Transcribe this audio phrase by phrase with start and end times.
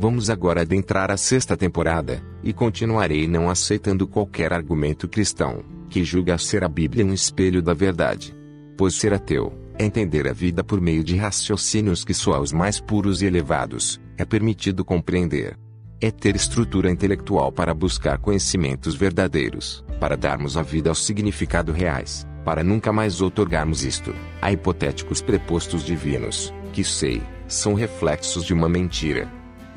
[0.00, 6.38] Vamos agora adentrar a sexta temporada, e continuarei não aceitando qualquer argumento cristão, que julga
[6.38, 8.32] ser a Bíblia um espelho da verdade.
[8.76, 12.78] Pois ser ateu, é entender a vida por meio de raciocínios que só aos mais
[12.78, 15.58] puros e elevados, é permitido compreender.
[16.00, 22.24] É ter estrutura intelectual para buscar conhecimentos verdadeiros, para darmos a vida aos significados reais,
[22.44, 28.68] para nunca mais outorgarmos isto, a hipotéticos prepostos divinos, que sei, são reflexos de uma
[28.68, 29.28] mentira,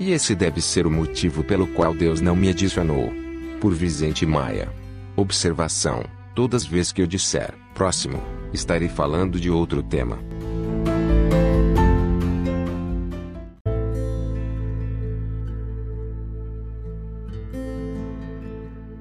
[0.01, 3.13] e esse deve ser o motivo pelo qual Deus não me adicionou.
[3.59, 4.67] Por Vicente Maia.
[5.15, 8.19] Observação: todas as vezes que eu disser próximo,
[8.51, 10.17] estarei falando de outro tema.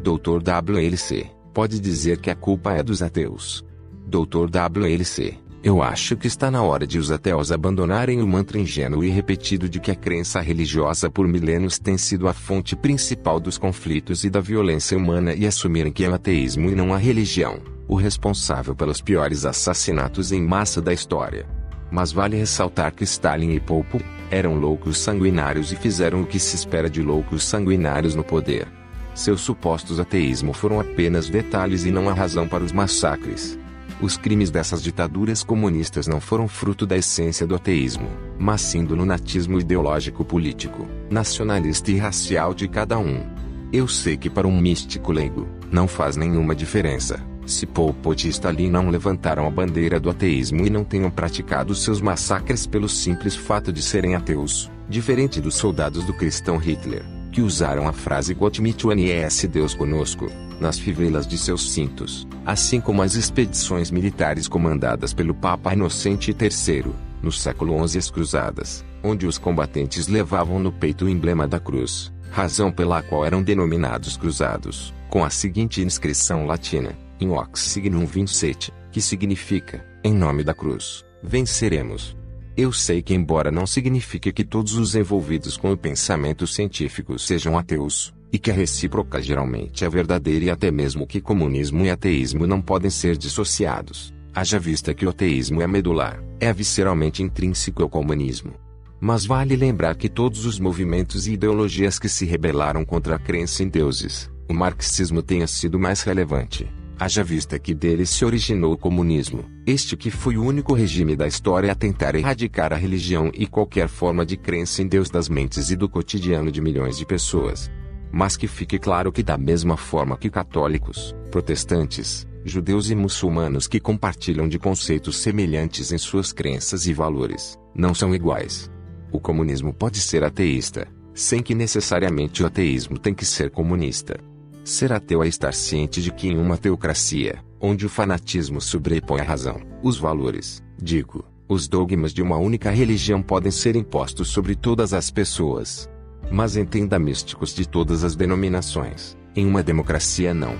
[0.02, 0.42] Dr.
[0.42, 3.64] WLC pode dizer que a culpa é dos ateus.
[4.06, 4.50] Dr.
[4.50, 9.10] WLC eu acho que está na hora de os ateus abandonarem o mantra ingênuo e
[9.10, 14.24] repetido de que a crença religiosa por milênios tem sido a fonte principal dos conflitos
[14.24, 17.94] e da violência humana e assumirem que é o ateísmo e não a religião, o
[17.94, 21.46] responsável pelos piores assassinatos em massa da história.
[21.90, 26.56] Mas vale ressaltar que Stalin e Popo eram loucos sanguinários e fizeram o que se
[26.56, 28.66] espera de loucos sanguinários no poder.
[29.14, 33.58] Seus supostos ateísmo foram apenas detalhes e não a razão para os massacres.
[34.02, 38.94] Os crimes dessas ditaduras comunistas não foram fruto da essência do ateísmo, mas sim do
[38.94, 43.22] lunatismo ideológico político, nacionalista e racial de cada um.
[43.70, 47.22] Eu sei que para um místico leigo, não faz nenhuma diferença.
[47.44, 51.74] Se Pol Pot e Stalin não levantaram a bandeira do ateísmo e não tenham praticado
[51.74, 57.42] seus massacres pelo simples fato de serem ateus, diferente dos soldados do cristão Hitler, que
[57.42, 60.26] usaram a frase Gott mit uns Deus conosco,
[60.60, 66.92] nas fivelas de seus cintos, assim como as expedições militares comandadas pelo Papa Inocente III,
[67.22, 72.12] no século XI as cruzadas, onde os combatentes levavam no peito o emblema da cruz,
[72.30, 78.72] razão pela qual eram denominados cruzados, com a seguinte inscrição latina, in hoc signum vincit,
[78.92, 82.16] que significa, em nome da cruz, venceremos.
[82.56, 87.56] Eu sei que embora não signifique que todos os envolvidos com o pensamento científico sejam
[87.56, 92.46] ateus, e que a recíproca geralmente é verdadeira e até mesmo que comunismo e ateísmo
[92.46, 97.88] não podem ser dissociados, haja vista que o ateísmo é medular, é visceralmente intrínseco ao
[97.88, 98.54] comunismo.
[99.00, 103.62] Mas vale lembrar que todos os movimentos e ideologias que se rebelaram contra a crença
[103.62, 106.70] em deuses, o marxismo tenha sido mais relevante.
[106.98, 111.26] Haja vista que dele se originou o comunismo, este que foi o único regime da
[111.26, 115.70] história a tentar erradicar a religião e qualquer forma de crença em Deus das mentes
[115.70, 117.70] e do cotidiano de milhões de pessoas.
[118.12, 123.78] Mas que fique claro que, da mesma forma que católicos, protestantes, judeus e muçulmanos que
[123.78, 128.70] compartilham de conceitos semelhantes em suas crenças e valores, não são iguais.
[129.12, 134.18] O comunismo pode ser ateísta, sem que necessariamente o ateísmo tem que ser comunista.
[134.64, 139.24] Ser ateu é estar ciente de que em uma teocracia, onde o fanatismo sobrepõe a
[139.24, 144.94] razão, os valores, digo, os dogmas de uma única religião podem ser impostos sobre todas
[144.94, 145.88] as pessoas,
[146.30, 149.16] mas entenda místicos de todas as denominações.
[149.34, 150.54] Em uma democracia não.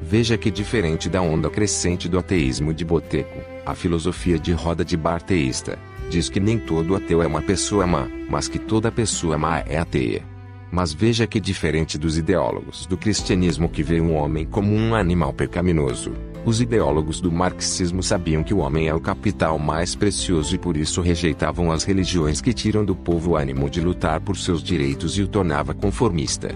[0.00, 4.96] Veja que diferente da onda crescente do ateísmo de boteco, a filosofia de roda de
[4.96, 5.78] bar teísta,
[6.10, 9.78] diz que nem todo ateu é uma pessoa má, mas que toda pessoa má é
[9.78, 10.24] ateia.
[10.72, 15.32] Mas veja que diferente dos ideólogos do cristianismo que vê um homem como um animal
[15.32, 16.12] pecaminoso,
[16.44, 20.76] os ideólogos do marxismo sabiam que o homem é o capital mais precioso e por
[20.76, 25.16] isso rejeitavam as religiões que tiram do povo o ânimo de lutar por seus direitos
[25.16, 26.54] e o tornava conformista.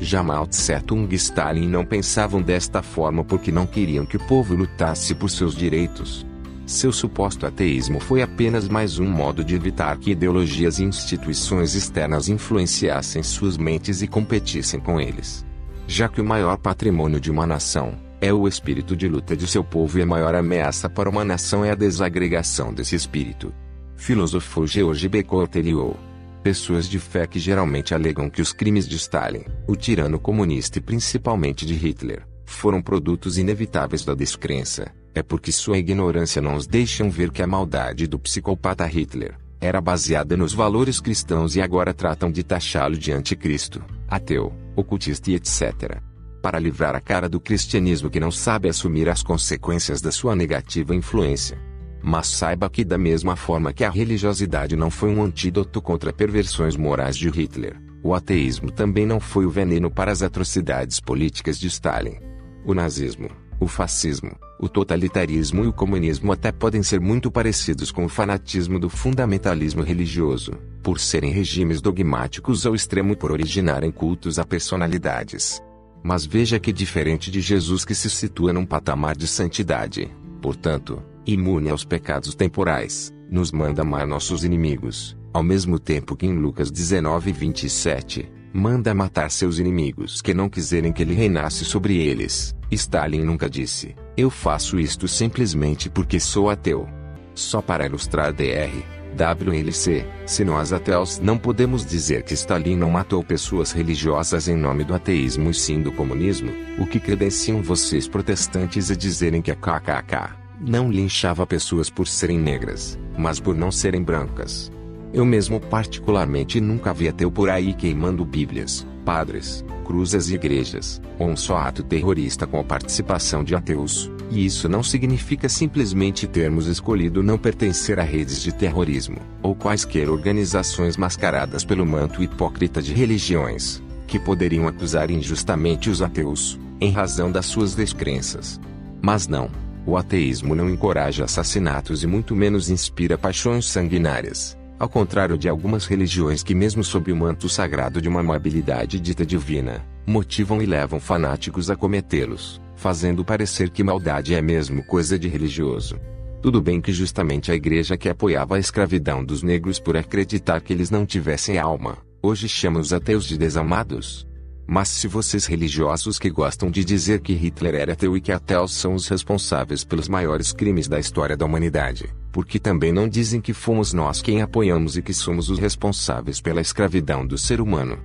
[0.00, 4.26] Já Mao Tse Tung e Stalin não pensavam desta forma porque não queriam que o
[4.26, 6.26] povo lutasse por seus direitos.
[6.66, 12.28] Seu suposto ateísmo foi apenas mais um modo de evitar que ideologias e instituições externas
[12.28, 15.46] influenciassem suas mentes e competissem com eles.
[15.86, 19.62] Já que o maior patrimônio de uma nação, é o espírito de luta de seu
[19.62, 23.54] povo e a maior ameaça para uma nação é a desagregação desse espírito.
[23.96, 25.22] Filosofou George B.
[25.22, 25.96] Corteliou.
[26.42, 30.82] Pessoas de fé que geralmente alegam que os crimes de Stalin, o tirano comunista e
[30.82, 37.10] principalmente de Hitler, foram produtos inevitáveis da descrença, é porque sua ignorância não os deixam
[37.10, 42.30] ver que a maldade do psicopata Hitler era baseada nos valores cristãos e agora tratam
[42.30, 46.07] de taxá-lo de anticristo, ateu, ocultista e etc
[46.48, 50.94] para livrar a cara do cristianismo que não sabe assumir as consequências da sua negativa
[50.94, 51.58] influência.
[52.02, 56.74] Mas saiba que, da mesma forma que a religiosidade não foi um antídoto contra perversões
[56.74, 61.66] morais de Hitler, o ateísmo também não foi o veneno para as atrocidades políticas de
[61.66, 62.16] Stalin.
[62.64, 63.28] O nazismo,
[63.60, 64.30] O fascismo,
[64.60, 69.82] o totalitarismo e o comunismo até podem ser muito parecidos com o fanatismo do fundamentalismo
[69.82, 70.52] religioso,
[70.82, 75.60] por serem regimes dogmáticos ao extremo por originarem cultos a personalidades.
[76.02, 80.10] Mas veja que diferente de Jesus que se situa num patamar de santidade,
[80.40, 86.34] portanto, imune aos pecados temporais, nos manda amar nossos inimigos, ao mesmo tempo que em
[86.34, 92.54] Lucas 19, 27, manda matar seus inimigos que não quiserem que ele reinasse sobre eles.
[92.70, 96.88] Stalin nunca disse: Eu faço isto simplesmente porque sou ateu.
[97.34, 98.97] Só para ilustrar Dr.
[99.18, 104.84] WLC, se nós ateus não podemos dizer que Stalin não matou pessoas religiosas em nome
[104.84, 109.56] do ateísmo e sim do comunismo, o que credenciam vocês protestantes a dizerem que a
[109.56, 114.70] KKK não linchava pessoas por serem negras, mas por não serem brancas.
[115.12, 121.28] Eu mesmo particularmente nunca vi ateu por aí queimando bíblias, padres, cruzes e igrejas, ou
[121.28, 126.66] um só ato terrorista com a participação de ateus, e isso não significa simplesmente termos
[126.66, 132.92] escolhido não pertencer a redes de terrorismo, ou quaisquer organizações mascaradas pelo manto hipócrita de
[132.92, 138.60] religiões, que poderiam acusar injustamente os ateus, em razão das suas descrenças.
[139.00, 139.50] Mas não.
[139.86, 144.58] O ateísmo não encoraja assassinatos e muito menos inspira paixões sanguinárias.
[144.78, 149.24] Ao contrário de algumas religiões que, mesmo sob o manto sagrado de uma amabilidade dita
[149.24, 155.28] divina, motivam e levam fanáticos a cometê-los, fazendo parecer que maldade é mesmo coisa de
[155.28, 156.00] religioso.
[156.40, 160.72] Tudo bem que justamente a igreja que apoiava a escravidão dos negros por acreditar que
[160.72, 164.26] eles não tivessem alma, hoje chama os ateus de desamados.
[164.64, 168.74] Mas se vocês religiosos que gostam de dizer que Hitler era ateu e que ateus
[168.74, 173.52] são os responsáveis pelos maiores crimes da história da humanidade, porque também não dizem que
[173.52, 177.98] fomos nós quem apoiamos e que somos os responsáveis pela escravidão do ser humano?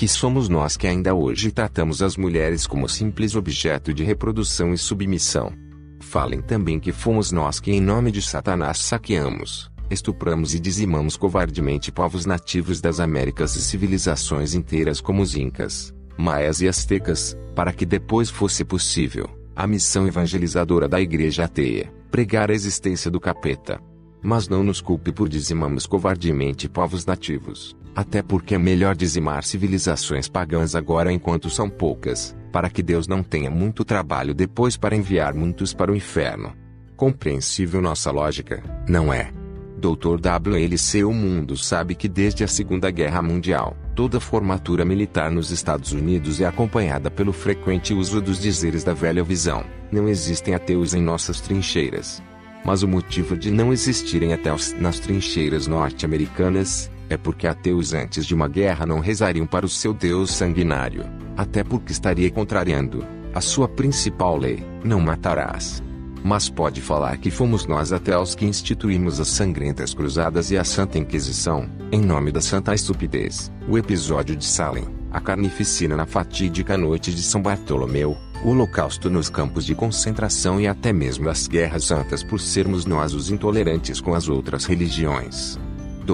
[0.00, 4.78] Que somos nós que ainda hoje tratamos as mulheres como simples objeto de reprodução e
[4.78, 5.52] submissão?
[6.00, 11.92] Falem também que fomos nós que, em nome de Satanás, saqueamos, estupramos e dizimamos covardemente
[11.92, 17.84] povos nativos das Américas e civilizações inteiras como os Incas, maias e astecas, para que
[17.84, 23.78] depois fosse possível a missão evangelizadora da igreja ateia, pregar a existência do capeta.
[24.22, 30.26] Mas não nos culpe por dizimamos covardemente povos nativos, até porque é melhor dizimar civilizações
[30.26, 35.34] pagãs agora enquanto são poucas, para que Deus não tenha muito trabalho depois para enviar
[35.34, 36.56] muitos para o inferno.
[36.96, 39.30] Compreensível nossa lógica, não é?
[39.76, 40.18] Dr.
[40.18, 45.92] WLC O mundo sabe que desde a Segunda Guerra Mundial, toda formatura militar nos Estados
[45.92, 49.62] Unidos é acompanhada pelo frequente uso dos dizeres da velha visão:
[49.92, 52.22] não existem ateus em nossas trincheiras.
[52.64, 58.34] Mas o motivo de não existirem ateus nas trincheiras norte-americanas é porque ateus antes de
[58.34, 61.04] uma guerra não rezariam para o seu Deus sanguinário,
[61.36, 63.04] até porque estaria contrariando
[63.34, 65.82] a sua principal lei: não matarás.
[66.22, 70.64] Mas pode falar que fomos nós até os que instituímos as sangrentas cruzadas e a
[70.64, 73.50] Santa Inquisição, em nome da Santa Estupidez.
[73.66, 79.30] O episódio de Salem, a carnificina na fatídica noite de São Bartolomeu, o holocausto nos
[79.30, 84.14] campos de concentração e até mesmo as guerras santas por sermos nós os intolerantes com
[84.14, 85.58] as outras religiões.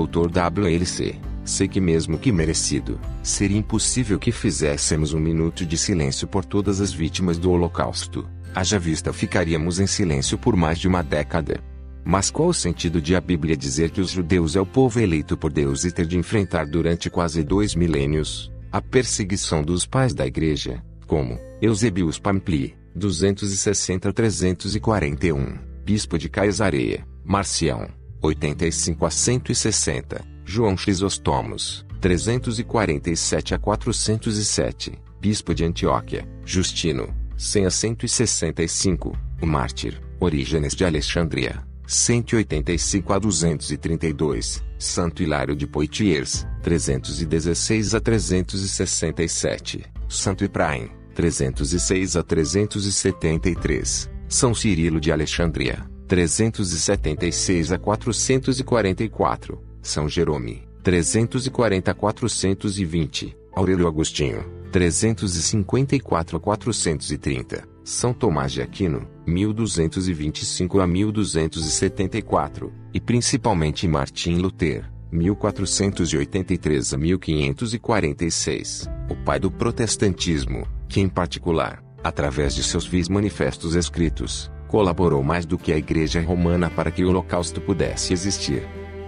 [0.04, 0.28] Dr.
[0.28, 1.14] WLC,
[1.44, 6.81] sei que mesmo que merecido, seria impossível que fizéssemos um minuto de silêncio por todas
[6.81, 8.26] as vítimas do holocausto
[8.56, 11.62] haja vista ficaríamos em silêncio por mais de uma década.
[12.02, 15.36] Mas qual o sentido de a Bíblia dizer que os judeus é o povo eleito
[15.36, 20.26] por Deus e ter de enfrentar durante quase dois milênios a perseguição dos pais da
[20.26, 27.88] igreja, como Eusebius Pampli, 260-341, bispo de Caisareia, Marcião,
[28.27, 39.17] 85 a 160, João Crisostomos, 347 a 407, bispo de Antioquia, Justino, 100 a 165,
[39.41, 49.85] o mártir, Orígenes de Alexandria, 185 a 232, Santo Hilário de Poitiers, 316 a 367,
[50.09, 61.91] Santo Ipraim, 306 a 373, São Cirilo de Alexandria, 376 a 444, São Jerome, 340
[61.91, 73.01] a 420, Aurélio Agostinho, 354 a 430, São Tomás de Aquino, 1225 a 1274, e
[73.01, 82.63] principalmente Martim Lutero, 1483 a 1546, o pai do protestantismo, que em particular, através de
[82.63, 87.61] seus vis manifestos escritos, colaborou mais do que a Igreja Romana para que o Holocausto
[87.61, 88.63] pudesse existir.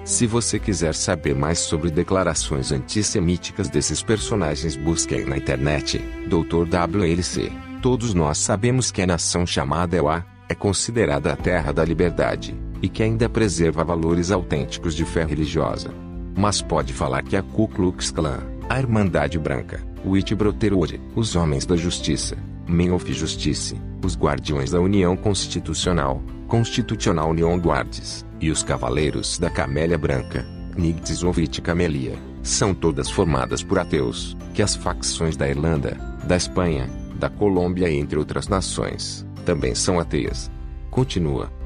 [0.04, 6.66] Se você quiser saber mais sobre declarações antissemíticas desses personagens, busque na internet, Dr.
[6.66, 7.52] WLC.
[7.82, 12.88] Todos nós sabemos que a nação chamada Ewa é considerada a terra da liberdade, e
[12.88, 15.90] que ainda preserva valores autênticos de fé religiosa.
[16.34, 21.66] Mas pode falar que a Ku Klux Klan, a Irmandade Branca, o Itbroterode, os Homens
[21.66, 22.36] da Justiça,
[22.68, 29.50] Men of Justice, os Guardiões da União Constitucional, Constitutional Union Guards, e os Cavaleiros da
[29.50, 30.46] Camélia Branca,
[30.76, 31.22] Knights
[31.62, 37.90] Camelia, são todas formadas por ateus, que as facções da Irlanda, da Espanha, da Colômbia
[37.90, 40.50] entre outras nações, também são ateias.
[40.90, 41.57] Continua.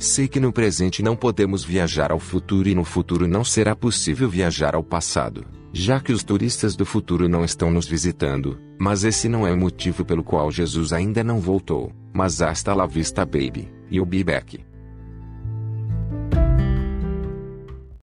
[0.00, 4.28] Sei que no presente não podemos viajar ao futuro e no futuro não será possível
[4.28, 9.28] viajar ao passado já que os turistas do futuro não estão nos visitando, mas esse
[9.28, 13.70] não é o motivo pelo qual Jesus ainda não voltou, mas hasta la vista baby,
[13.90, 14.69] e o be back.